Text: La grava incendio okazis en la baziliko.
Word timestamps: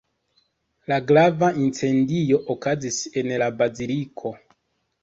La 0.91 0.97
grava 1.11 1.49
incendio 1.65 2.41
okazis 2.55 2.99
en 3.25 3.35
la 3.45 3.53
baziliko. 3.63 4.35